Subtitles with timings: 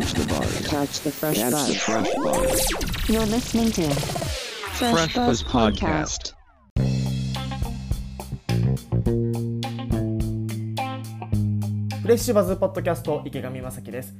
[0.00, 0.66] Catch the buzz.
[0.66, 1.76] Catch the fresh Catch the buzz.
[1.76, 2.70] fresh buzz.
[3.06, 6.32] You're listening to Fresh, Fresh Buzz Buzz Podcast.
[6.32, 6.34] Podcast.
[12.00, 14.14] フレッシュバズポッドキャスト池上正樹です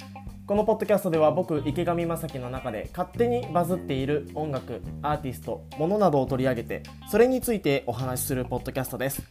[0.47, 9.23] このポッドキャストでは僕池上正樹の中で勝手にバズっている音楽アーティストものなどを取り上げてそれについてお話しするポッドキャストです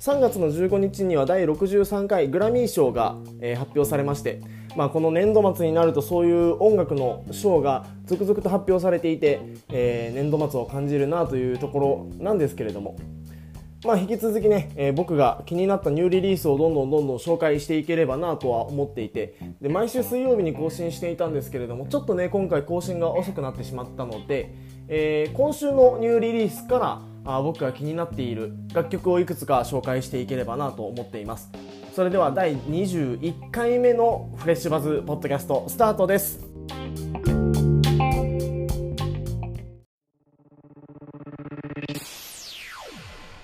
[0.00, 4.40] 3月の15日には第63回グラミー賞が、えー発表されまして、
[4.76, 12.96] まあ、この年度末になるとそういう音楽の賞が続々と発表されていて、えー年度末を感じるなというところなんですけれども。
[13.84, 24.54] まあ、引き続きね、えー僕が気になったニューリリースをどんどんどんどん紹介していければなとは思っていてで毎週水曜日に更新していたんですけれどもちょっとね今回更新が遅くなってしまったので、
[24.88, 31.50] えー今週のニューリリースからあー僕が気になっている楽曲をいくつか紹介していければなと思っています。
[31.94, 36.44] それでは第21回目のフレッシュバズポッドキャストスタートです。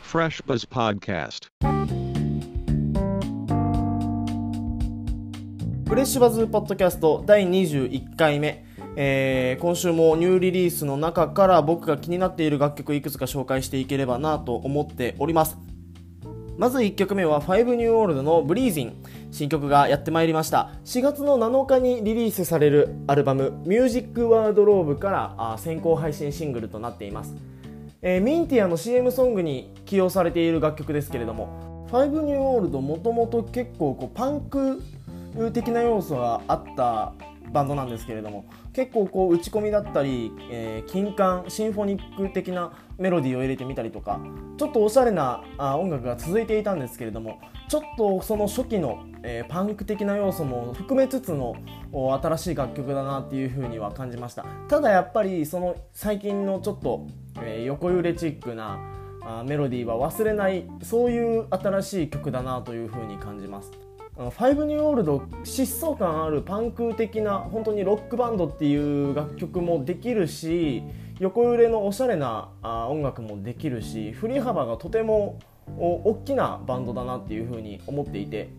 [0.03, 1.47] Fresh Buzz Podcast.
[5.89, 8.65] フレッシュバズポッドキャスト第21回目、
[8.97, 15.59] えー今週もニューリリースの中から僕が気になっている楽曲いくつか紹介していければなと思っております。
[16.57, 18.93] まず1曲目は5ニューオールドの「ブリーズン
[19.31, 20.71] 新曲がやってまいりました。
[20.85, 27.35] 4月の7日にリリースされるアルバム「ミュージックワードローブから先行配信シングルとなっています。
[28.03, 34.83] えーミンティアの CM ソングに起用されている楽曲ですけれども「5ニューオールド」もともと結構こうパンク
[35.53, 37.13] 的な要素があった
[37.53, 44.21] バンドなんですけれども結構こう打ち込みだったり、えー金管シンフォニック的なメロディーを入れてみたりとか
[44.57, 51.57] ちょっとおしゃれなあ音楽が続いていたんですけれどもちょっとその初期の、えーパンク的な要素も含めつつの
[51.93, 54.45] 新しい楽曲だなっていうふうには感じました。
[54.69, 57.07] ただやっぱりその最近のちょっと、
[57.43, 58.79] えー横揺れチックな
[59.23, 63.90] あメロディーは忘れないそういう新しい曲だなというふうに感じます。
[64.29, 70.83] 5ニューオールド疾走感あるパンク的な本当にロックバンドっていう楽曲もできるし
[71.19, 75.39] 横揺れのおしゃれな音楽もできるし振り幅がとても
[75.79, 78.51] お大きなバンドだなっていうふうに思っていて、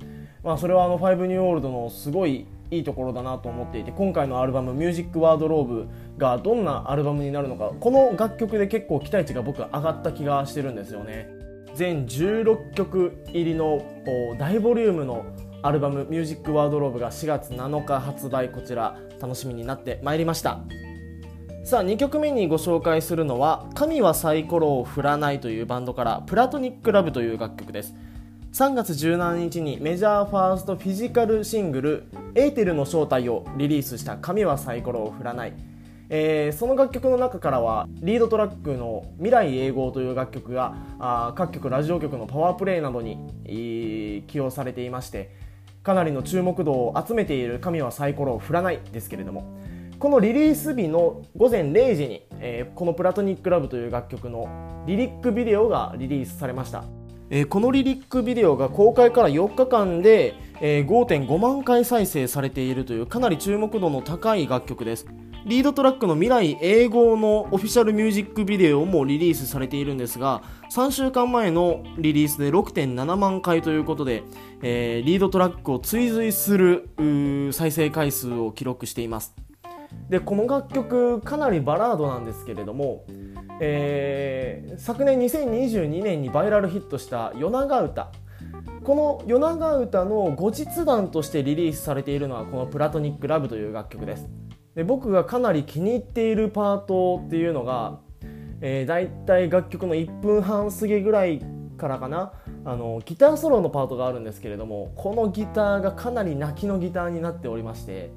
[0.43, 11.29] まあ、それはあの5ニューオールドのすごいいいところだなと思っていて今回のアルバム「ミュージックワードローブ」がどんなアルバムになるのかこの楽曲で結構期待値が僕上がった気がしてるんですよね。
[11.73, 13.81] 全16曲入りの
[14.37, 15.23] 大ボリュームの
[15.63, 18.49] アルバム「ミュージックワードローブ」が4月7日発売。
[18.49, 20.59] こちら楽しみになってまいりました。
[21.63, 27.93] さあ2曲目にご紹介するのは「神はサイコロを振らない」というバンドから「プラトニック・ラブ」という楽曲です。
[28.53, 35.53] 3月17日にメジャーファーストフィジカルシングル「エーテルの正体」をリリースした「神はサイコロを振らない」
[36.09, 45.29] えーその楽曲の中からはリードトラックの「未来永劫」という楽曲があ各局ラジオ局のパワープレイなどに、起用されていまして
[45.83, 49.43] かなりの注目度を集めている「神はサイコロを振らない」ですけれども
[49.99, 54.47] このリリース日の午前0時に、えーこの「プラトニック・ラブ」という楽曲の
[54.87, 56.83] リリックビデオがリリースされました、
[57.29, 65.07] えーこのリリックビデオが公開から4日間で、えー5.5万回再生されているというかなり注目度の高い楽曲です。
[65.45, 74.23] リードトラックの未来英語のオフィシャルミュージックビデオもリリースされているんですが3週間前のリリースで6.7万回ということで、
[74.61, 76.89] えーリードトラックを追随する
[77.53, 79.33] 再生回数を記録しています。
[80.09, 83.05] でこの楽曲かなりバラードなんですけれども、
[83.59, 88.11] えー昨年2022年にバイラルヒットした「夜長歌」
[88.83, 94.29] この「夜長歌」の後日談としてリリースされているのはこの「プラトニック・ラブ」という楽曲です。
[94.75, 97.99] で僕がかなり気に入っているパートっていうのが、
[98.61, 101.41] えー、だいたい楽曲の1分半過ぎぐらい
[101.77, 102.33] からかな。
[102.63, 108.11] あのギターソロのパートがあるんですけれどもこのギターがかなり泣きのギターになっておりまして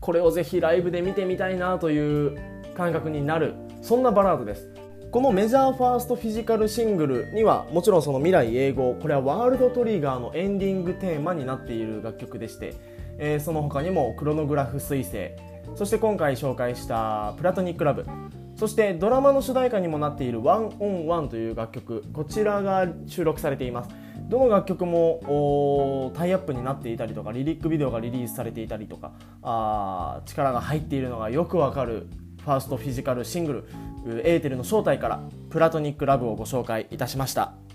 [0.00, 2.38] これをぜひライブで見てみたいなという
[2.74, 4.70] 感覚になるそんなバラードです。
[5.12, 12.74] このメジャーファーストフィジカルシングルにはもちろんその未来英語これはワールドトリガーのエンディングテーマになっている楽曲でして、
[13.18, 15.30] えーその他にもクロノグラフ彗星
[15.74, 18.06] そして今回紹介したプラトニックラブ。
[18.54, 22.04] そしてドラマの主題歌にもなっている「ワンオンワンという楽曲。
[22.12, 23.90] こちらが収録されています。
[24.28, 32.08] どの楽曲もタイアップになっていたりとかリリックビデオがリリースされていたりとかあ力が入っているのがよくわかる
[32.42, 33.64] ファーストフィジカルシング
[34.06, 35.20] ルエーテルの正体から
[35.50, 37.65] プラトニックラブをご紹介いたしました。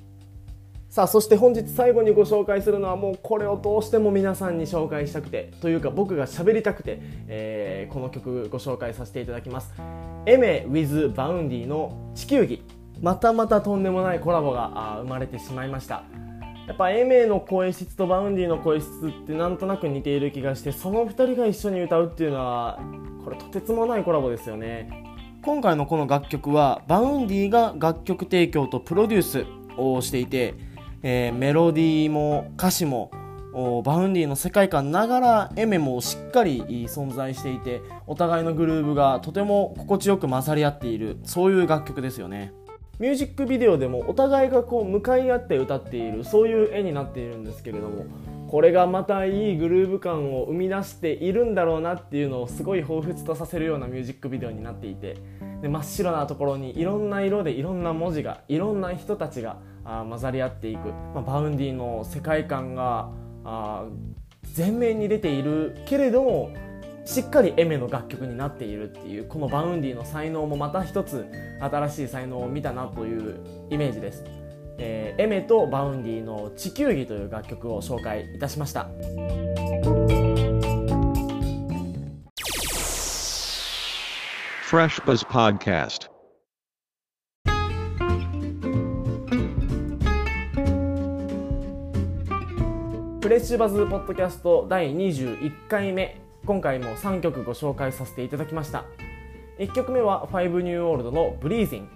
[0.92, 7.00] さあそして本日最後にご紹介するのはもうこれをどうしても皆さんに紹介したくてというか僕が喋りたくて、
[7.30, 9.74] えーこの曲ご紹介させていただきます。
[10.26, 12.62] Aimer with Vaundy の地球儀。
[13.02, 16.04] またまたとんでもないコラボが生まれてしまいました。
[16.68, 22.80] やっぱ Aimer の声質と Vaundy の声質ってなんとなく似ている気がしてその2人が一緒に歌うっていうのは
[23.24, 24.90] これとてつもないコラボですよね。
[25.42, 29.46] 今回のこの楽曲は Vaundy が楽曲提供とプロデュース
[29.78, 30.54] をしていて、
[31.04, 33.12] えーメロディーも歌詞も
[33.84, 42.54] Vaundy の世界観ながら Aimer もしっかり存在していてお互いのグルーヴがとても心地よく混ざり合っているそういう楽曲ですよね
[43.00, 48.06] ミュージックビデオでもお互いがこう向かい合って歌っているそういう絵になっているんですけれども
[48.48, 55.18] これがまたいいグルーヴ感を生み出しているんだろうなっていうのをすごい彷彿とさせるようなミュージックビデオになっていて
[55.62, 63.10] で真っ白なところにいろんな色でいろんな文字がいろんな人たちがあ混ざり合っていく、まあ、バウンディの世界観が
[63.44, 63.86] あ
[64.58, 66.54] 前面に出ているけれども
[67.06, 71.26] しっかり Aimer の楽曲になっているっていうこの Vaundy の才能もまた一つ
[71.60, 73.40] 新しい才能を見たなという
[73.70, 74.24] イメージです、
[74.78, 78.88] えー Aimer と Vaundy の「地球儀」という楽曲を紹介いたしました。
[84.72, 86.11] Fresh Buzz Podcast.
[93.22, 96.20] フレッシュバズポッドキャスト第21回目。
[96.44, 98.86] 今回も3曲ご紹介させていただきました。
[99.60, 101.88] 1曲目は FIVE NEW OLD の「Breathin'」。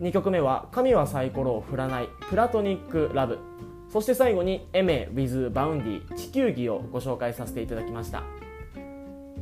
[0.00, 3.38] 2曲目は「神はサイコロを振らないプラトニック・ラブ」
[3.88, 8.24] そして最後に「Aimer with Vaundy 地球儀」をご紹介させていただきました。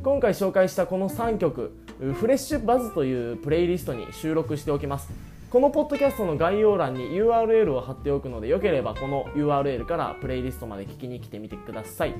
[0.03, 1.71] 今回紹介したこの3曲
[2.13, 5.32] フレッシュバズというプレイリストに収録しておきます。
[5.53, 12.15] このポッドキャストの概要欄に URL を貼っておくのでよければこの URL からプレイリストまで聞きに来てみてください。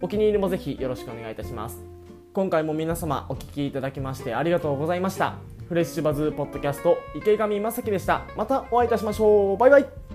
[0.00, 1.84] お気に入りもぜひよろしくお願いいたします。
[2.32, 5.34] 今回も皆様お聴きいただきましてありがとうございました。
[5.68, 8.22] フレッシュバズーポッドキャスト池上正樹でした。
[8.38, 9.58] またお会いいたしましょう。
[9.58, 10.07] バイバイ。